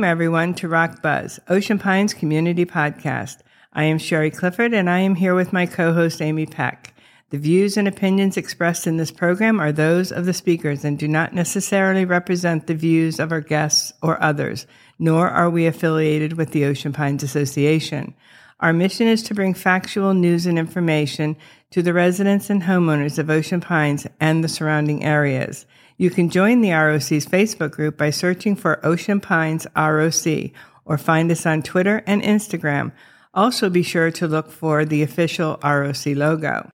Welcome, 0.00 0.12
everyone, 0.12 0.54
to 0.54 0.66
ROC 0.66 1.02
Buzz, 1.02 1.38
Ocean 1.50 1.78
Pines 1.78 2.14
Community 2.14 2.64
Podcast. 2.64 3.36
I 3.74 3.84
am 3.84 3.98
Sherry 3.98 4.30
Clifford, 4.30 4.72
and 4.72 4.88
I 4.88 5.00
am 5.00 5.14
here 5.14 5.34
with 5.34 5.52
my 5.52 5.66
co 5.66 5.92
host, 5.92 6.22
Amy 6.22 6.46
Peck. 6.46 6.94
The 7.28 7.36
views 7.36 7.76
and 7.76 7.86
opinions 7.86 8.38
expressed 8.38 8.86
in 8.86 8.96
this 8.96 9.10
program 9.10 9.60
are 9.60 9.72
those 9.72 10.10
of 10.10 10.24
the 10.24 10.32
speakers 10.32 10.86
and 10.86 10.98
do 10.98 11.06
not 11.06 11.34
necessarily 11.34 12.06
represent 12.06 12.66
the 12.66 12.74
views 12.74 13.20
of 13.20 13.30
our 13.30 13.42
guests 13.42 13.92
or 14.02 14.18
others, 14.22 14.66
nor 14.98 15.28
are 15.28 15.50
we 15.50 15.66
affiliated 15.66 16.32
with 16.32 16.52
the 16.52 16.64
Ocean 16.64 16.94
Pines 16.94 17.22
Association. 17.22 18.14
Our 18.60 18.72
mission 18.72 19.06
is 19.06 19.22
to 19.24 19.34
bring 19.34 19.52
factual 19.52 20.14
news 20.14 20.46
and 20.46 20.58
information 20.58 21.36
to 21.72 21.82
the 21.82 21.92
residents 21.92 22.48
and 22.48 22.62
homeowners 22.62 23.18
of 23.18 23.28
Ocean 23.28 23.60
Pines 23.60 24.06
and 24.18 24.42
the 24.42 24.48
surrounding 24.48 25.04
areas. 25.04 25.66
You 26.00 26.08
can 26.08 26.30
join 26.30 26.62
the 26.62 26.72
ROC's 26.72 27.26
Facebook 27.26 27.72
group 27.72 27.98
by 27.98 28.08
searching 28.08 28.56
for 28.56 28.80
Ocean 28.82 29.20
Pines 29.20 29.66
ROC 29.76 30.50
or 30.86 30.96
find 30.96 31.30
us 31.30 31.44
on 31.44 31.62
Twitter 31.62 32.02
and 32.06 32.22
Instagram. 32.22 32.92
Also, 33.34 33.68
be 33.68 33.82
sure 33.82 34.10
to 34.12 34.26
look 34.26 34.50
for 34.50 34.86
the 34.86 35.02
official 35.02 35.58
ROC 35.62 36.06
logo. 36.06 36.70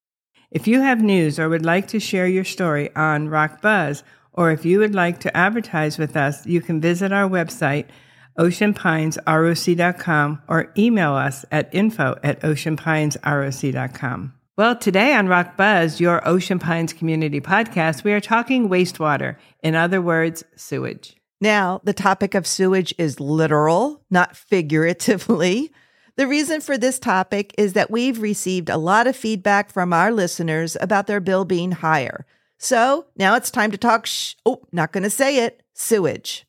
If 0.53 0.69
you 0.69 0.81
have 0.81 1.03
news 1.03 1.41
or 1.41 1.49
would 1.49 1.65
like 1.65 1.89
to 1.89 1.99
share 1.99 2.29
your 2.29 2.45
story 2.45 2.95
on 2.95 3.29
ROC 3.29 3.61
Buzz, 3.61 4.05
or 4.33 4.53
if 4.53 4.65
you 4.65 4.79
would 4.79 4.95
like 4.95 5.19
to 5.23 5.37
advertise 5.37 5.99
with 5.99 6.17
us, 6.17 6.47
you 6.47 6.61
can 6.61 6.81
visit 6.81 7.13
our 7.13 7.29
website, 7.29 7.87
oceanpinesroc.com, 8.39 10.43
or 10.47 10.73
email 10.79 11.15
us 11.15 11.45
at 11.51 11.75
info 11.75 12.17
at 12.23 12.41
oceanpinesroc.com. 12.43 14.36
Well, 14.59 14.75
today 14.75 15.13
on 15.13 15.29
ROC 15.29 15.59
Buzz, 15.59 16.01
your 16.01 16.27
Ocean 16.27 16.59
Pines 16.59 16.95
Community 16.95 17.43
Podcast, 17.43 18.05
we 18.05 18.15
are 18.15 18.23
talking 18.23 18.71
wastewater. 18.71 19.37
In 19.63 19.75
other 19.75 20.01
words, 20.01 20.45
sewage. 20.57 21.15
Now, 21.43 21.83
the 21.85 21.93
topic 21.93 22.35
of 22.35 22.47
sewage 22.47 22.95
is 22.97 23.21
literal, 23.21 24.03
not 24.11 24.35
figuratively. 24.35 25.71
The 26.17 26.27
reason 26.27 26.63
for 26.63 26.79
this 26.79 26.99
topic 26.99 27.55
is 27.59 27.75
that 27.75 27.91
we've 27.91 28.23
received 28.23 28.71
a 28.71 28.79
lot 28.79 29.07
of 29.07 29.15
feedback 29.15 29.71
from 29.71 29.93
our 29.93 30.11
listeners 30.11 30.75
about 30.81 31.07
their 31.07 31.21
bill 31.21 31.45
being 31.45 31.73
higher. 31.73 32.25
So 32.57 33.05
now 33.15 33.35
it's 33.35 33.51
time 33.51 33.73
to 33.73 33.77
talk, 33.77 34.07
sh- 34.07 34.37
oh, 34.47 34.63
not 34.73 34.91
going 34.91 35.05
to 35.05 35.11
say 35.11 35.45
it, 35.45 35.63
sewage. 35.75 36.47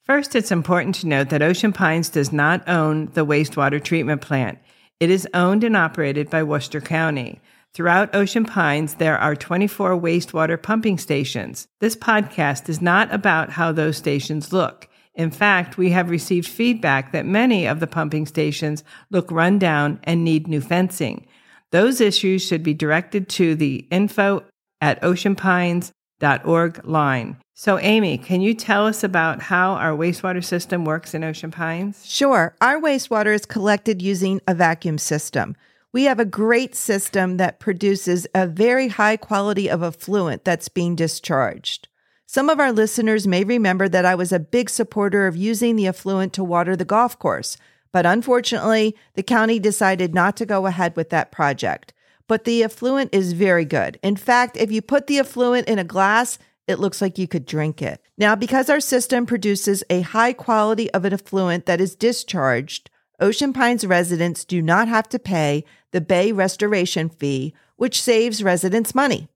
First, 0.00 0.34
it's 0.34 0.50
important 0.50 0.94
to 0.94 1.06
note 1.06 1.28
that 1.28 1.42
Ocean 1.42 1.74
Pines 1.74 2.08
does 2.08 2.32
not 2.32 2.66
own 2.66 3.10
the 3.12 3.26
wastewater 3.26 3.84
treatment 3.84 4.22
plant. 4.22 4.58
It 5.00 5.10
is 5.10 5.28
owned 5.34 5.64
and 5.64 5.76
operated 5.76 6.30
by 6.30 6.42
Worcester 6.42 6.80
County. 6.80 7.40
Throughout 7.74 8.14
Ocean 8.14 8.44
Pines, 8.44 8.96
there 8.96 9.18
are 9.18 9.34
24 9.34 9.98
wastewater 9.98 10.62
pumping 10.62 10.98
stations. 10.98 11.66
This 11.80 11.96
podcast 11.96 12.68
is 12.68 12.82
not 12.82 13.12
about 13.12 13.50
how 13.50 13.72
those 13.72 13.96
stations 13.96 14.52
look. 14.52 14.88
In 15.14 15.30
fact, 15.30 15.76
we 15.76 15.90
have 15.90 16.10
received 16.10 16.46
feedback 16.46 17.12
that 17.12 17.26
many 17.26 17.66
of 17.66 17.80
the 17.80 17.86
pumping 17.86 18.26
stations 18.26 18.84
look 19.10 19.30
run 19.30 19.58
down 19.58 20.00
and 20.04 20.24
need 20.24 20.48
new 20.48 20.60
fencing. 20.60 21.26
Those 21.70 22.00
issues 22.00 22.46
should 22.46 22.62
be 22.62 22.74
directed 22.74 23.28
to 23.30 23.54
the 23.54 23.86
info 23.90 24.44
at 24.80 25.00
oceanpines.org 25.02 26.84
line. 26.86 27.36
So, 27.54 27.78
Amy, 27.78 28.16
can 28.16 28.40
you 28.40 28.54
tell 28.54 28.86
us 28.86 29.04
about 29.04 29.42
how 29.42 29.74
our 29.74 29.92
wastewater 29.92 30.42
system 30.42 30.86
works 30.86 31.12
in 31.12 31.22
Ocean 31.22 31.50
Pines? 31.50 32.04
Sure. 32.06 32.56
Our 32.62 32.80
wastewater 32.80 33.34
is 33.34 33.44
collected 33.44 34.00
using 34.00 34.40
a 34.48 34.54
vacuum 34.54 34.96
system. 34.96 35.54
We 35.92 36.04
have 36.04 36.18
a 36.18 36.24
great 36.24 36.74
system 36.74 37.36
that 37.36 37.60
produces 37.60 38.26
a 38.34 38.46
very 38.46 38.88
high 38.88 39.18
quality 39.18 39.68
of 39.68 39.82
effluent 39.82 40.44
that's 40.44 40.70
being 40.70 40.96
discharged. 40.96 41.88
Some 42.24 42.48
of 42.48 42.58
our 42.58 42.72
listeners 42.72 43.26
may 43.26 43.44
remember 43.44 43.86
that 43.90 44.06
I 44.06 44.14
was 44.14 44.32
a 44.32 44.40
big 44.40 44.70
supporter 44.70 45.26
of 45.26 45.36
using 45.36 45.76
the 45.76 45.86
effluent 45.86 46.32
to 46.32 46.42
water 46.42 46.74
the 46.74 46.86
golf 46.86 47.18
course, 47.18 47.58
but 47.92 48.06
unfortunately, 48.06 48.96
the 49.12 49.22
county 49.22 49.58
decided 49.58 50.14
not 50.14 50.38
to 50.38 50.46
go 50.46 50.64
ahead 50.64 50.96
with 50.96 51.10
that 51.10 51.30
project. 51.30 51.92
But 52.26 52.44
the 52.44 52.64
effluent 52.64 53.10
is 53.12 53.34
very 53.34 53.66
good. 53.66 53.98
In 54.02 54.16
fact, 54.16 54.56
if 54.56 54.72
you 54.72 54.80
put 54.80 55.06
the 55.06 55.18
effluent 55.18 55.68
in 55.68 55.78
a 55.78 55.84
glass, 55.84 56.38
it 56.66 56.78
looks 56.78 57.02
like 57.02 57.18
you 57.18 57.26
could 57.28 57.46
drink 57.46 57.82
it. 57.82 58.00
Now, 58.16 58.34
because 58.36 58.70
our 58.70 58.80
system 58.80 59.26
produces 59.26 59.82
a 59.90 60.02
high 60.02 60.32
quality 60.32 60.90
of 60.92 61.04
an 61.04 61.12
effluent 61.12 61.66
that 61.66 61.80
is 61.80 61.96
discharged, 61.96 62.90
Ocean 63.20 63.52
Pines 63.52 63.86
residents 63.86 64.44
do 64.44 64.62
not 64.62 64.88
have 64.88 65.08
to 65.10 65.18
pay 65.18 65.64
the 65.92 66.00
bay 66.00 66.32
restoration 66.32 67.08
fee, 67.08 67.54
which 67.76 68.02
saves 68.02 68.42
residents 68.42 68.94
money. 68.94 69.28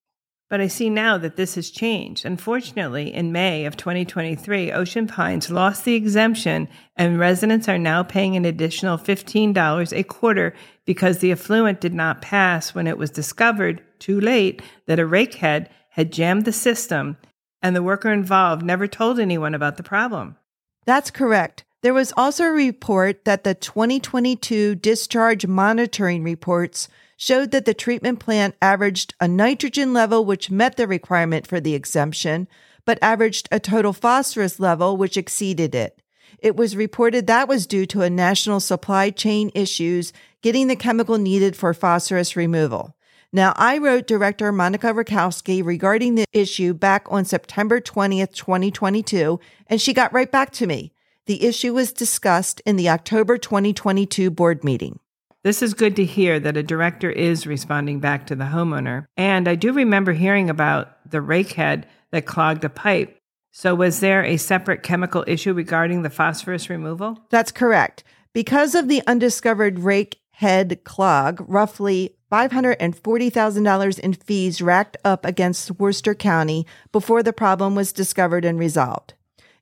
But 0.49 0.61
I 0.61 0.69
see 0.69 0.91
now 0.91 1.19
that 1.19 1.35
this 1.35 1.57
has 1.57 1.71
changed. 1.71 2.25
Unfortunately, 2.25 3.13
in 3.13 3.33
May 3.33 3.65
of 3.65 3.77
2023, 3.77 4.71
Ocean 4.71 5.09
Pines 5.09 5.51
lost 5.51 5.85
the 5.85 5.95
exemption, 5.95 6.69
and 6.95 7.19
residents 7.19 7.69
are 7.69 7.79
now 7.79 8.05
paying 8.05 8.37
an 8.37 8.45
additional 8.45 8.97
$15 8.97 9.97
a 9.97 10.05
quarter 10.05 10.55
because 10.85 11.19
the 11.19 11.33
effluent 11.33 11.81
did 11.81 11.95
not 11.95 12.23
pass 12.23 12.75
when 12.75 12.87
it 12.87 12.97
was 12.97 13.11
discovered 13.11 13.83
too 13.99 14.21
late 14.21 14.63
that 14.87 15.01
a 15.01 15.03
rakehead 15.03 15.67
had 15.91 16.13
jammed 16.13 16.45
the 16.45 16.53
system, 16.53 17.17
and 17.61 17.75
the 17.75 17.83
worker 17.83 18.13
involved 18.13 18.65
never 18.65 18.87
told 18.87 19.19
anyone 19.19 19.55
about 19.55 19.77
the 19.77 19.83
problem. 19.83 20.37
That's 20.85 21.11
correct. 21.11 21.65
There 21.83 21.95
was 21.95 22.13
also 22.17 22.45
a 22.45 22.53
report 22.53 23.25
that 23.25 23.43
the 23.43 23.55
2022 23.55 24.77
discharge 24.77 25.47
monitoring 25.47 26.23
reports 26.23 26.89
showed 27.17 27.51
that 27.51 27.65
the 27.65 27.75
treatment 27.75 28.21
plant 28.21 28.55
averaged 28.61 29.15
a 29.21 29.29
nitrogen 29.29 29.93
level 29.93 30.25
which 30.25 30.51
met 30.51 30.77
the 30.77 30.87
requirement 30.87 31.47
for 31.47 31.61
the 31.61 31.75
exemption, 31.75 32.47
but 32.85 32.99
averaged 33.03 33.49
a 33.51 33.59
total 33.59 33.93
phosphorus 33.93 34.61
level 34.61 34.97
which 34.97 35.17
exceeded 35.17 35.75
it. 35.75 36.01
It 36.39 36.57
was 36.57 36.77
reported 36.77 37.27
that 37.27 37.49
was 37.49 37.67
due 37.67 37.87
to 37.87 38.03
a 38.03 38.11
national 38.11 38.61
supply 38.61 39.11
chain 39.11 39.51
issues 39.55 40.13
getting 40.43 40.67
the 40.67 40.77
chemical 40.77 41.19
needed 41.19 41.57
for 41.57 41.73
phosphorus 41.73 42.37
removal. 42.37 42.95
Now, 43.33 43.53
I 43.57 43.79
wrote 43.79 44.07
Director 44.07 44.53
Monica 44.53 44.93
Rakowski 44.93 45.65
regarding 45.65 46.15
the 46.15 46.27
issue 46.33 46.73
back 46.73 47.07
on 47.11 47.25
September 47.25 47.81
20th, 47.81 48.35
2022, 48.35 49.41
and 49.67 49.81
she 49.81 49.93
got 49.93 50.13
right 50.13 50.31
back 50.31 50.53
to 50.53 50.67
me. 50.67 50.93
The 51.27 51.45
issue 51.45 51.75
was 51.75 51.93
discussed 51.93 52.63
in 52.65 52.77
the 52.77 52.89
October 52.89 53.37
2022 53.37 54.31
board 54.31 54.63
meeting. 54.63 55.01
This 55.47 55.63
is 55.63 55.75
good 55.75 55.95
to 55.95 56.05
hear 56.05 56.41
that 56.41 56.57
a 56.57 56.63
director 56.65 57.09
is 57.09 57.47
responding 57.47 58.01
back 58.01 58.27
to 58.27 58.35
the 58.35 58.47
homeowner. 58.47 59.07
And 59.17 59.47
I 59.47 59.55
do 59.55 59.73
remember 59.73 60.13
hearing 60.13 60.51
about 60.51 61.09
the 61.09 61.21
rake 61.21 61.53
head 61.53 61.87
that 62.11 62.27
clogged 62.27 62.65
a 62.65 62.69
pipe. 62.69 63.17
So, 63.53 63.73
was 63.73 64.01
there 64.01 64.25
a 64.25 64.39
separate 64.39 64.83
chemical 64.83 65.23
issue 65.29 65.53
regarding 65.53 66.03
the 66.03 66.11
phosphorus 66.11 66.69
removal? 66.69 67.21
That's 67.31 67.53
correct. 67.53 68.03
Because 68.33 68.75
of 68.75 68.89
the 68.89 69.05
undiscovered 69.07 69.79
rake 69.79 70.19
head 70.31 70.83
clog, 70.83 71.45
roughly 71.47 72.17
$540,000 72.33 73.99
in 74.01 74.15
fees 74.15 74.61
racked 74.61 74.97
up 75.05 75.25
against 75.25 75.79
Worcester 75.79 76.17
County 76.17 76.67
before 76.91 77.23
the 77.23 77.33
problem 77.33 77.77
was 77.77 77.93
discovered 77.93 78.45
and 78.45 78.59
resolved. 78.59 79.15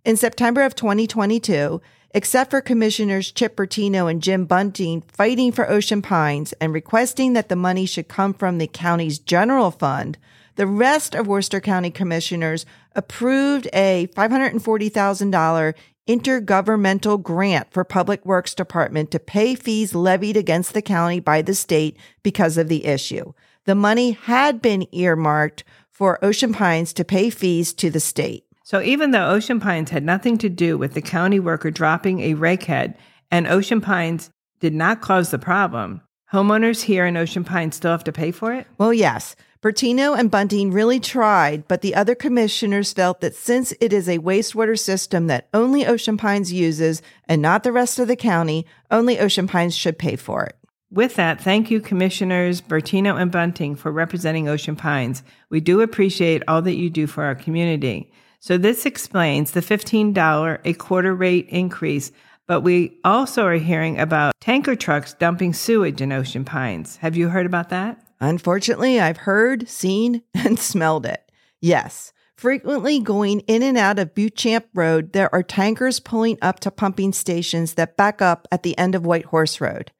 In 0.02 0.16
September 0.16 0.62
of 0.62 0.74
2022, 0.74 1.82
except 2.14 2.52
for 2.52 2.60
Commissioners 2.60 3.32
Chip 3.32 3.56
Bertino 3.56 4.08
and 4.08 4.22
Jim 4.22 4.46
Bunting 4.46 5.02
fighting 5.02 5.50
for 5.50 5.68
Ocean 5.68 6.00
Pines 6.00 6.54
and 6.54 6.72
requesting 6.72 7.32
that 7.32 7.48
the 7.48 7.56
money 7.56 7.84
should 7.84 8.08
come 8.08 8.32
from 8.32 8.58
the 8.58 8.68
county's 8.68 9.18
general 9.18 9.72
fund, 9.72 10.16
the 10.54 10.66
rest 10.66 11.16
of 11.16 11.26
Worcester 11.26 11.60
County 11.60 11.90
commissioners 11.90 12.64
approved 12.94 13.68
a 13.72 14.06
$540,000 14.14 15.74
intergovernmental 16.06 17.20
grant 17.20 17.72
for 17.72 17.82
Public 17.82 18.24
Works 18.24 18.54
Department 18.54 19.10
to 19.10 19.18
pay 19.18 19.56
fees 19.56 19.94
levied 19.94 20.36
against 20.36 20.72
the 20.72 20.82
county 20.82 21.18
by 21.18 21.42
the 21.42 21.54
state 21.54 21.96
because 22.22 22.56
of 22.56 22.68
the 22.68 22.86
issue. 22.86 23.32
The 23.64 23.74
money 23.74 24.12
had 24.12 24.62
been 24.62 24.86
earmarked 24.92 25.64
for 25.90 26.24
Ocean 26.24 26.52
Pines 26.52 26.92
to 26.92 27.04
pay 27.04 27.30
fees 27.30 27.72
to 27.74 27.90
the 27.90 28.00
state. 28.00 28.44
So 28.64 28.80
even 28.80 29.10
though 29.10 29.28
Ocean 29.28 29.60
Pines 29.60 29.90
had 29.90 30.02
nothing 30.02 30.38
to 30.38 30.48
do 30.48 30.78
with 30.78 30.94
the 30.94 31.02
county 31.02 31.38
worker 31.38 31.70
dropping 31.70 32.20
a 32.20 32.34
rakehead 32.34 32.94
and 33.30 33.46
Ocean 33.46 33.82
Pines 33.82 34.30
did 34.58 34.72
not 34.72 35.02
cause 35.02 35.30
the 35.30 35.38
problem, 35.38 36.00
homeowners 36.32 36.80
here 36.80 37.04
in 37.04 37.18
Ocean 37.18 37.44
Pines 37.44 37.76
still 37.76 37.90
have 37.90 38.04
to 38.04 38.12
pay 38.12 38.30
for 38.30 38.54
it? 38.54 38.66
Well, 38.78 38.94
yes. 38.94 39.36
Bertino 39.60 40.18
and 40.18 40.30
Bunting 40.30 40.72
really 40.72 40.98
tried, 40.98 41.68
but 41.68 41.82
the 41.82 41.94
other 41.94 42.14
commissioners 42.14 42.94
felt 42.94 43.20
that 43.20 43.34
since 43.34 43.74
it 43.82 43.92
is 43.92 44.08
a 44.08 44.18
wastewater 44.20 44.78
system 44.78 45.26
that 45.26 45.48
only 45.52 45.84
Ocean 45.86 46.16
Pines 46.16 46.50
uses 46.50 47.02
and 47.28 47.42
not 47.42 47.64
the 47.64 47.72
rest 47.72 47.98
of 47.98 48.08
the 48.08 48.16
county, 48.16 48.64
only 48.90 49.18
Ocean 49.18 49.46
Pines 49.46 49.76
should 49.76 49.98
pay 49.98 50.16
for 50.16 50.44
it. 50.44 50.56
With 50.90 51.16
that, 51.16 51.38
thank 51.38 51.70
you, 51.70 51.80
Commissioners 51.80 52.62
Bertino 52.62 53.20
and 53.20 53.30
Bunting, 53.30 53.74
for 53.74 53.92
representing 53.92 54.48
Ocean 54.48 54.76
Pines. 54.76 55.22
We 55.50 55.60
do 55.60 55.82
appreciate 55.82 56.42
all 56.48 56.62
that 56.62 56.76
you 56.76 56.88
do 56.88 57.06
for 57.06 57.24
our 57.24 57.34
community. 57.34 58.10
So, 58.46 58.58
this 58.58 58.84
explains 58.84 59.52
the 59.52 59.62
$15 59.62 60.58
a 60.66 60.74
quarter 60.74 61.14
rate 61.14 61.48
increase, 61.48 62.12
but 62.46 62.60
we 62.60 62.98
also 63.02 63.46
are 63.46 63.54
hearing 63.54 63.98
about 63.98 64.34
tanker 64.38 64.76
trucks 64.76 65.14
dumping 65.14 65.54
sewage 65.54 66.02
in 66.02 66.12
Ocean 66.12 66.44
Pines. 66.44 66.96
Have 66.96 67.16
you 67.16 67.30
heard 67.30 67.46
about 67.46 67.70
that? 67.70 68.06
Unfortunately, 68.20 69.00
I've 69.00 69.16
heard, 69.16 69.66
seen, 69.66 70.20
and 70.34 70.58
smelled 70.58 71.06
it. 71.06 71.32
Yes, 71.62 72.12
Frequently 72.36 73.00
going 73.00 73.40
in 73.40 73.62
and 73.62 73.78
out 73.78 73.98
of 73.98 74.14
Beauchamp 74.14 74.66
Road, 74.74 75.14
there 75.14 75.34
are 75.34 75.42
tankers 75.42 75.98
pulling 75.98 76.36
up 76.42 76.60
to 76.60 76.70
pumping 76.70 77.14
stations 77.14 77.74
that 77.74 77.96
back 77.96 78.20
up 78.20 78.46
at 78.52 78.62
the 78.62 78.76
end 78.76 78.94
of 78.94 79.06
White 79.06 79.24
Horse 79.24 79.58
Road. 79.58 79.90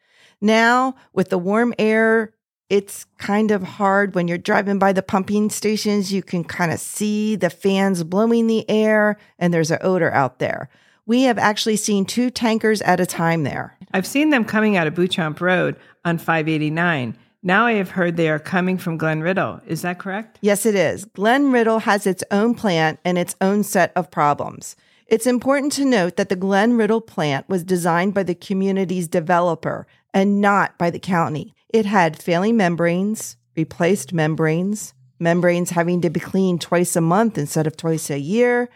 Now, 0.43 0.97
with 1.15 1.31
the 1.31 1.39
warm 1.39 1.73
air, 1.79 2.34
it's 2.71 3.07
kind 3.19 3.51
of 3.51 3.63
hard 3.63 4.15
when 4.15 4.29
you're 4.29 4.39
driving 4.39 4.79
by 4.79 4.93
the 4.93 5.03
pumping 5.03 5.51
stations. 5.51 6.13
You 6.13 6.23
can 6.23 6.45
kind 6.45 6.73
of 6.73 6.81
see 6.81 7.37
the 7.37 7.51
fans 7.51 8.03
blowing 8.05 8.47
the 8.47 8.69
air, 8.71 9.19
and 9.39 9.53
there's 9.53 9.71
an 9.71 9.79
odor 9.81 10.13
out 10.13 10.39
there. 10.39 10.69
We 11.07 11.23
have 11.23 11.39
actually 11.39 11.77
seen 11.77 12.07
two 12.07 12.31
tankers 12.31 12.81
at 12.83 13.01
a 13.01 13.07
time 13.07 13.43
there. 13.43 13.77
I've 13.93 14.07
seen 14.07 14.31
them 14.31 14.45
coming 14.45 14.77
out 14.77 14.87
of 14.87 14.95
Beauchamp 14.95 15.41
Road 15.41 15.77
on 16.05 16.19
589. 16.19 17.19
Now 17.43 17.67
I 17.67 17.73
have 17.75 17.91
heard 17.91 18.17
they 18.17 18.31
are 18.31 18.39
coming 18.39 18.79
from 18.79 18.97
Glen 18.97 19.21
Riddle. 19.21 19.61
Is 19.67 19.83
that 19.83 19.99
correct? 19.99 20.39
Yes, 20.41 20.65
it 20.65 20.75
is. 20.75 21.05
Glen 21.05 21.53
Riddle 21.53 21.81
has 21.81 22.07
its 22.07 22.25
own 22.31 22.55
plant 22.55 22.99
and 23.05 23.19
its 23.19 23.37
own 23.43 23.63
set 23.63 23.93
of 23.95 24.11
problems. 24.11 24.77
It's 25.07 25.27
important 25.27 25.73
to 25.73 25.85
note 25.85 26.17
that 26.17 26.31
the 26.31 26.37
Glen 26.37 26.79
Riddle 26.79 27.03
plant 27.03 27.47
was 27.47 27.63
designed 27.63 28.15
by 28.15 28.23
the 28.23 28.35
community's 28.35 29.07
developer 29.07 29.87
and 30.15 30.41
not 30.41 30.79
by 30.79 30.89
the 30.89 30.99
county. 30.99 31.55
It 31.75 31.87
had 31.87 32.23
failing 32.23 32.57
membranes, 32.57 33.37
replaced 33.57 34.13
membranes, 34.13 34.95
membranes 35.19 35.71
having 35.71 36.03
to 36.03 36.09
be 36.09 36.21
cleaned 36.21 36.61
twice 36.61 36.95
a 36.95 37.01
month 37.01 37.37
instead 37.37 37.67
of 37.67 37.77
twice 37.77 38.11
a 38.11 38.19
year, 38.21 38.69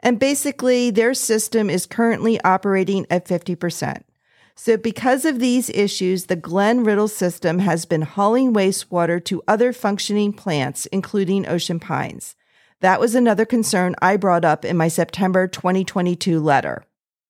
and 0.00 0.18
basically 0.18 0.90
their 0.90 1.12
system 1.12 1.68
is 1.68 1.84
currently 1.84 2.40
operating 2.44 3.04
at 3.10 3.26
50%. 3.26 4.04
So, 4.54 4.78
because 4.78 5.26
of 5.26 5.38
these 5.38 5.68
issues, 5.68 6.26
the 6.26 6.34
Glen 6.36 6.82
Riddle 6.82 7.08
system 7.08 7.58
has 7.58 7.84
been 7.84 8.00
hauling 8.00 8.54
wastewater 8.54 9.22
to 9.26 9.42
other 9.46 9.74
functioning 9.74 10.32
plants, 10.32 10.86
including 10.86 11.46
Ocean 11.46 11.78
Pines. 11.78 12.36
That 12.80 13.00
was 13.00 13.14
another 13.14 13.44
concern 13.44 13.94
I 14.00 14.16
brought 14.16 14.46
up 14.46 14.64
in 14.64 14.78
my 14.78 14.88
September 14.88 15.46
2022 15.46 16.40
letter. 16.40 16.86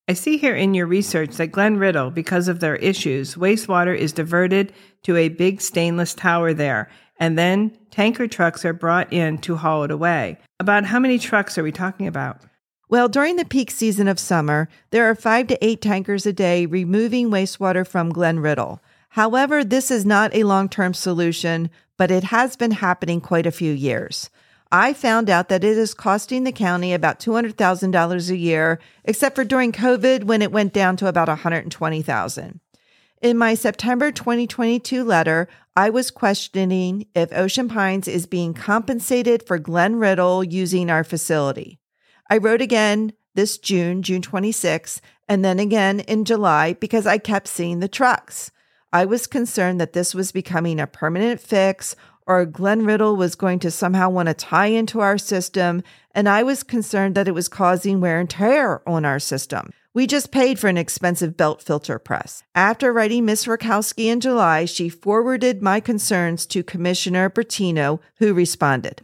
I 0.08 0.12
see 0.12 0.36
here 0.36 0.54
in 0.54 0.72
your 0.72 0.86
research 0.86 1.36
that 1.36 1.48
Glen 1.48 1.78
Riddle, 1.78 2.12
because 2.12 2.46
of 2.46 2.60
their 2.60 2.76
issues, 2.76 3.34
wastewater 3.34 3.96
is 3.96 4.12
diverted 4.12 4.72
to 5.02 5.16
a 5.16 5.30
big 5.30 5.60
stainless 5.60 6.14
tower 6.14 6.54
there, 6.54 6.88
and 7.18 7.36
then 7.36 7.76
tanker 7.90 8.28
trucks 8.28 8.64
are 8.64 8.72
brought 8.72 9.12
in 9.12 9.38
to 9.38 9.56
haul 9.56 9.82
it 9.82 9.90
away. 9.90 10.38
About 10.60 10.84
how 10.84 11.00
many 11.00 11.18
trucks 11.18 11.58
are 11.58 11.64
we 11.64 11.72
talking 11.72 12.06
about? 12.06 12.40
Well, 12.88 13.08
during 13.08 13.34
the 13.34 13.44
peak 13.44 13.72
season 13.72 14.06
of 14.06 14.20
summer, 14.20 14.68
there 14.90 15.10
are 15.10 15.16
five 15.16 15.48
to 15.48 15.64
eight 15.64 15.82
tankers 15.82 16.24
a 16.24 16.32
day 16.32 16.66
removing 16.66 17.30
wastewater 17.30 17.84
from 17.84 18.10
Glen 18.10 18.38
Riddle. 18.38 18.80
However, 19.08 19.64
this 19.64 19.90
is 19.90 20.06
not 20.06 20.32
a 20.36 20.44
long 20.44 20.68
term 20.68 20.94
solution, 20.94 21.68
but 21.96 22.12
it 22.12 22.22
has 22.24 22.54
been 22.54 22.70
happening 22.70 23.20
quite 23.20 23.46
a 23.46 23.50
few 23.50 23.72
years. 23.72 24.30
I 24.72 24.92
found 24.92 25.30
out 25.30 25.48
that 25.48 25.62
it 25.62 25.78
is 25.78 25.94
costing 25.94 26.44
the 26.44 26.52
county 26.52 26.92
about 26.92 27.20
$200,000 27.20 28.30
a 28.30 28.36
year, 28.36 28.80
except 29.04 29.36
for 29.36 29.44
during 29.44 29.72
COVID 29.72 30.24
when 30.24 30.42
it 30.42 30.52
went 30.52 30.72
down 30.72 30.96
to 30.96 31.06
about 31.06 31.28
120,000. 31.28 32.60
In 33.22 33.38
my 33.38 33.54
September 33.54 34.12
2022 34.12 35.02
letter, 35.02 35.48
I 35.74 35.90
was 35.90 36.10
questioning 36.10 37.06
if 37.14 37.32
Ocean 37.32 37.68
Pines 37.68 38.08
is 38.08 38.26
being 38.26 38.54
compensated 38.54 39.42
for 39.46 39.58
Glen 39.58 39.96
Riddle 39.96 40.44
using 40.44 40.90
our 40.90 41.04
facility. 41.04 41.78
I 42.28 42.38
wrote 42.38 42.60
again 42.60 43.12
this 43.34 43.58
June, 43.58 44.02
June 44.02 44.22
26, 44.22 45.00
and 45.28 45.44
then 45.44 45.58
again 45.58 46.00
in 46.00 46.24
July 46.24 46.74
because 46.74 47.06
I 47.06 47.18
kept 47.18 47.48
seeing 47.48 47.80
the 47.80 47.88
trucks. 47.88 48.50
I 48.92 49.04
was 49.04 49.26
concerned 49.26 49.80
that 49.80 49.92
this 49.92 50.14
was 50.14 50.32
becoming 50.32 50.80
a 50.80 50.86
permanent 50.86 51.40
fix 51.40 51.96
or 52.26 52.44
Glen 52.44 52.84
Riddle 52.84 53.16
was 53.16 53.34
going 53.34 53.58
to 53.60 53.70
somehow 53.70 54.10
want 54.10 54.28
to 54.28 54.34
tie 54.34 54.66
into 54.66 55.00
our 55.00 55.18
system, 55.18 55.82
and 56.12 56.28
I 56.28 56.42
was 56.42 56.62
concerned 56.62 57.14
that 57.14 57.28
it 57.28 57.34
was 57.34 57.48
causing 57.48 58.00
wear 58.00 58.18
and 58.18 58.28
tear 58.28 58.86
on 58.88 59.04
our 59.04 59.18
system. 59.18 59.70
We 59.94 60.06
just 60.06 60.30
paid 60.30 60.58
for 60.58 60.68
an 60.68 60.76
expensive 60.76 61.36
belt 61.36 61.62
filter 61.62 61.98
press. 61.98 62.42
After 62.54 62.92
writing 62.92 63.24
Miss 63.24 63.46
Rakowski 63.46 64.06
in 64.06 64.20
July, 64.20 64.66
she 64.66 64.88
forwarded 64.88 65.62
my 65.62 65.80
concerns 65.80 66.44
to 66.46 66.62
Commissioner 66.62 67.30
Bertino, 67.30 68.00
who 68.16 68.34
responded. 68.34 69.00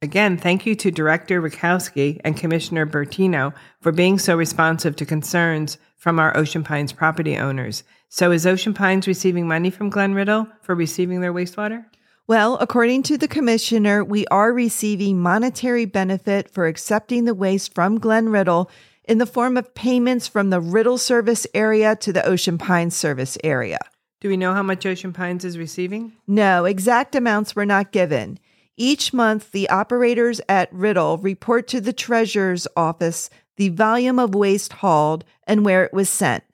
Again, 0.00 0.38
thank 0.38 0.64
you 0.64 0.76
to 0.76 0.92
Director 0.92 1.42
Rakowski 1.42 2.20
and 2.24 2.36
Commissioner 2.36 2.86
Bertino 2.86 3.52
for 3.80 3.90
being 3.90 4.16
so 4.16 4.36
responsive 4.36 4.94
to 4.94 5.04
concerns 5.04 5.76
from 5.96 6.20
our 6.20 6.36
Ocean 6.36 6.62
Pines 6.62 6.92
property 6.92 7.36
owners. 7.36 7.82
So, 8.08 8.30
is 8.30 8.46
Ocean 8.46 8.74
Pines 8.74 9.08
receiving 9.08 9.48
money 9.48 9.70
from 9.70 9.90
Glen 9.90 10.14
Riddle 10.14 10.46
for 10.62 10.76
receiving 10.76 11.20
their 11.20 11.34
wastewater? 11.34 11.84
Well, 12.28 12.58
according 12.60 13.04
to 13.04 13.16
the 13.16 13.26
commissioner, 13.26 14.04
we 14.04 14.26
are 14.26 14.52
receiving 14.52 15.18
monetary 15.18 15.86
benefit 15.86 16.50
for 16.50 16.66
accepting 16.66 17.24
the 17.24 17.32
waste 17.32 17.74
from 17.74 17.98
Glen 17.98 18.28
Riddle 18.28 18.70
in 19.04 19.16
the 19.16 19.24
form 19.24 19.56
of 19.56 19.74
payments 19.74 20.28
from 20.28 20.50
the 20.50 20.60
Riddle 20.60 20.98
service 20.98 21.46
area 21.54 21.96
to 21.96 22.12
the 22.12 22.22
Ocean 22.26 22.58
Pines 22.58 22.94
service 22.94 23.38
area. 23.42 23.78
Do 24.20 24.28
we 24.28 24.36
know 24.36 24.52
how 24.52 24.62
much 24.62 24.84
Ocean 24.84 25.14
Pines 25.14 25.42
is 25.42 25.56
receiving? 25.56 26.12
No, 26.26 26.66
exact 26.66 27.14
amounts 27.14 27.56
were 27.56 27.64
not 27.64 27.92
given. 27.92 28.38
Each 28.76 29.14
month, 29.14 29.50
the 29.52 29.70
operators 29.70 30.38
at 30.50 30.70
Riddle 30.70 31.16
report 31.16 31.66
to 31.68 31.80
the 31.80 31.94
treasurer's 31.94 32.68
office 32.76 33.30
the 33.56 33.70
volume 33.70 34.18
of 34.18 34.34
waste 34.34 34.74
hauled 34.74 35.24
and 35.46 35.64
where 35.64 35.82
it 35.82 35.94
was 35.94 36.10
sent. 36.10 36.44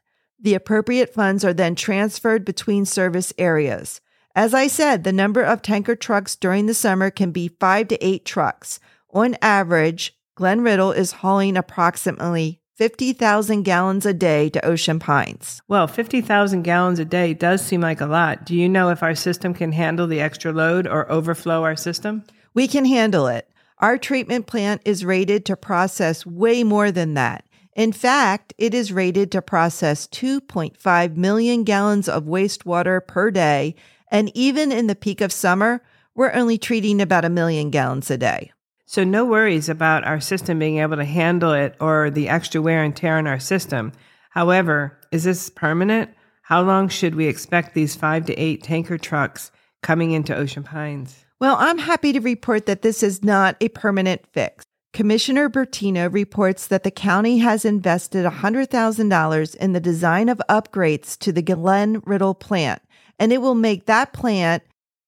The 0.40 0.54
appropriate 0.54 1.12
funds 1.12 1.44
are 1.44 1.52
then 1.52 1.74
transferred 1.74 2.44
between 2.44 2.86
service 2.86 3.32
areas. 3.38 4.00
As 4.36 4.52
I 4.52 4.66
said, 4.66 5.04
the 5.04 5.12
number 5.12 5.42
of 5.42 5.62
tanker 5.62 5.94
trucks 5.94 6.34
during 6.34 6.66
the 6.66 6.74
summer 6.74 7.10
can 7.10 7.30
be 7.30 7.48
five 7.60 7.88
to 7.88 8.04
eight 8.04 8.24
trucks. 8.24 8.80
On 9.10 9.36
average, 9.40 10.16
Glen 10.34 10.62
Riddle 10.62 10.90
is 10.90 11.12
hauling 11.12 11.56
approximately 11.56 12.60
50,000 12.76 13.62
gallons 13.62 14.04
a 14.04 14.12
day 14.12 14.48
to 14.50 14.64
Ocean 14.64 14.98
Pines. 14.98 15.62
Well, 15.68 15.86
50,000 15.86 16.62
gallons 16.62 16.98
a 16.98 17.04
day 17.04 17.32
does 17.32 17.64
seem 17.64 17.80
like 17.80 18.00
a 18.00 18.06
lot. 18.06 18.44
Do 18.44 18.56
you 18.56 18.68
know 18.68 18.90
if 18.90 19.04
our 19.04 19.14
system 19.14 19.54
can 19.54 19.70
handle 19.70 20.08
the 20.08 20.20
extra 20.20 20.52
load 20.52 20.88
or 20.88 21.10
overflow 21.10 21.62
our 21.62 21.76
system? 21.76 22.24
We 22.52 22.66
can 22.66 22.84
handle 22.84 23.28
it. 23.28 23.48
Our 23.78 23.98
treatment 23.98 24.48
plant 24.48 24.82
is 24.84 25.04
rated 25.04 25.44
to 25.46 25.56
process 25.56 26.26
way 26.26 26.64
more 26.64 26.90
than 26.90 27.14
that. 27.14 27.44
In 27.76 27.92
fact, 27.92 28.52
it 28.58 28.74
is 28.74 28.92
rated 28.92 29.30
to 29.32 29.42
process 29.42 30.08
2.5 30.08 31.16
million 31.16 31.62
gallons 31.62 32.08
of 32.08 32.24
wastewater 32.24 33.04
per 33.06 33.30
day, 33.30 33.76
and 34.14 34.30
even 34.34 34.70
in 34.70 34.86
the 34.86 34.94
peak 34.94 35.20
of 35.20 35.32
summer, 35.32 35.82
we're 36.14 36.32
only 36.32 36.56
treating 36.56 37.02
about 37.02 37.24
a 37.24 37.28
million 37.28 37.70
gallons 37.70 38.12
a 38.12 38.16
day. 38.16 38.52
So, 38.86 39.02
no 39.02 39.24
worries 39.24 39.68
about 39.68 40.04
our 40.04 40.20
system 40.20 40.60
being 40.60 40.78
able 40.78 40.96
to 40.96 41.04
handle 41.04 41.52
it 41.52 41.74
or 41.80 42.10
the 42.10 42.28
extra 42.28 42.62
wear 42.62 42.84
and 42.84 42.94
tear 42.94 43.18
on 43.18 43.26
our 43.26 43.40
system. 43.40 43.90
However, 44.30 45.00
is 45.10 45.24
this 45.24 45.50
permanent? 45.50 46.10
How 46.42 46.62
long 46.62 46.88
should 46.88 47.16
we 47.16 47.26
expect 47.26 47.74
these 47.74 47.96
five 47.96 48.26
to 48.26 48.34
eight 48.34 48.62
tanker 48.62 48.98
trucks 48.98 49.50
coming 49.82 50.12
into 50.12 50.36
Ocean 50.36 50.62
Pines? 50.62 51.24
Well, 51.40 51.56
I'm 51.58 51.78
happy 51.78 52.12
to 52.12 52.20
report 52.20 52.66
that 52.66 52.82
this 52.82 53.02
is 53.02 53.24
not 53.24 53.56
a 53.60 53.68
permanent 53.70 54.26
fix. 54.32 54.64
Commissioner 54.94 55.50
Bertino 55.50 56.10
reports 56.10 56.68
that 56.68 56.84
the 56.84 56.90
county 56.92 57.38
has 57.38 57.64
invested 57.64 58.24
$100,000 58.24 59.56
in 59.56 59.72
the 59.72 59.80
design 59.80 60.28
of 60.28 60.40
upgrades 60.48 61.18
to 61.18 61.32
the 61.32 61.42
Glen 61.42 62.00
Riddle 62.06 62.32
plant, 62.32 62.80
and 63.18 63.32
it 63.32 63.42
will 63.42 63.56
make 63.56 63.86
that 63.86 64.12
plant 64.12 64.62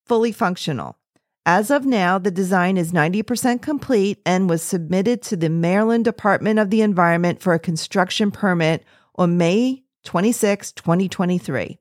fully 0.05 0.33
functional. 0.33 0.99
As 1.47 1.71
of 1.71 1.87
now, 1.87 2.19
the 2.19 2.33
design 2.33 2.77
is 2.77 2.91
90% 2.91 3.63
complete 3.63 4.21
and 4.27 4.51
was 4.51 4.61
submitted 4.61 5.23
to 5.23 5.37
the 5.37 5.49
Maryland 5.49 6.05
Department 6.05 6.59
of 6.59 6.71
the 6.71 6.83
Environment 6.83 7.41
for 7.41 7.55
a 7.55 7.61
construction 7.61 8.33
permit 8.33 8.83
on 9.15 9.39
May 9.39 9.85
26, 10.03 10.73
2023. 10.73 11.79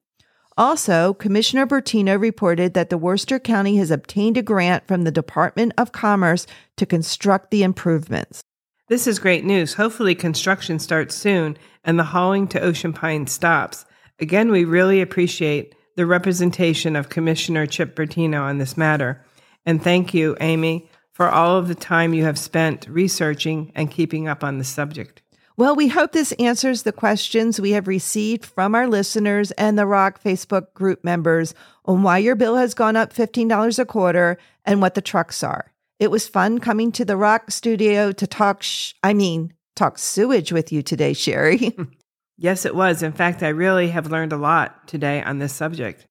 Also, 0.57 1.13
Commissioner 1.13 1.67
Bertino 1.67 2.19
reported 2.19 2.73
that 2.73 2.89
the 2.89 2.97
Worcester 2.97 3.39
County 3.39 3.75
has 3.75 3.91
obtained 3.91 4.37
a 4.37 4.41
grant 4.41 4.87
from 4.87 5.03
the 5.03 5.11
Department 5.11 5.73
of 5.77 5.91
Commerce 5.91 6.47
to 6.77 6.85
construct 6.85 7.51
the 7.51 7.61
improvements. 7.61 8.41
This 8.87 9.05
is 9.05 9.19
great 9.19 9.43
news. 9.43 9.73
Hopefully, 9.73 10.15
construction 10.15 10.79
starts 10.79 11.13
soon 11.13 11.57
and 11.83 11.99
the 11.99 12.05
hauling 12.05 12.47
to 12.49 12.61
Ocean 12.61 12.93
Pine 12.93 13.27
stops. 13.27 13.85
Again, 14.19 14.49
we 14.49 14.63
really 14.63 15.01
appreciate 15.01 15.75
the 15.97 16.05
representation 16.05 16.95
of 16.95 17.09
Commissioner 17.09 17.65
Chip 17.65 17.95
Bertino 17.95 18.41
on 18.41 18.57
this 18.57 18.77
matter. 18.77 19.25
And 19.65 19.83
thank 19.83 20.13
you, 20.13 20.37
Amy, 20.39 20.89
for 21.11 21.29
all 21.29 21.57
of 21.57 21.67
the 21.67 21.75
time 21.75 22.13
you 22.13 22.23
have 22.23 22.37
spent 22.37 22.87
researching 22.87 23.71
and 23.75 23.91
keeping 23.91 24.27
up 24.27 24.43
on 24.43 24.57
the 24.57 24.63
subject. 24.63 25.21
Well, 25.57 25.73
we 25.73 25.87
hope 25.87 26.11
this 26.11 26.33
answers 26.33 26.83
the 26.83 26.91
questions 26.91 27.61
we 27.61 27.71
have 27.71 27.87
received 27.87 28.43
from 28.43 28.75
our 28.75 28.87
listeners 28.87 29.51
and 29.51 29.79
the 29.79 29.85
ROC 29.85 30.21
Facebook 30.21 30.73
group 30.73 31.01
members 31.01 31.53
on 31.85 32.03
why 32.03 32.17
your 32.17 32.35
bill 32.35 32.57
has 32.57 32.73
gone 32.73 32.97
up 32.97 33.13
$15 33.13 33.79
a 33.79 33.85
quarter 33.85 34.37
and 34.65 34.81
what 34.81 34.95
the 34.95 35.01
trucks 35.01 35.43
are. 35.43 35.71
It 35.97 36.11
was 36.11 36.27
fun 36.27 36.59
coming 36.59 36.91
to 36.93 37.05
the 37.05 37.15
ROC 37.15 37.51
studio 37.51 38.11
to 38.11 38.27
talk, 38.27 38.63
sh- 38.63 38.95
I 39.01 39.13
mean, 39.13 39.53
talk 39.77 39.97
sewage 39.97 40.51
with 40.51 40.73
you 40.73 40.81
today, 40.81 41.13
Sherry. 41.13 41.73
yes, 42.37 42.65
it 42.65 42.75
was. 42.75 43.01
In 43.01 43.13
fact, 43.13 43.41
I 43.41 43.47
really 43.47 43.87
have 43.91 44.11
learned 44.11 44.33
a 44.33 44.37
lot 44.37 44.89
today 44.89 45.23
on 45.23 45.39
this 45.39 45.53
subject. 45.53 46.05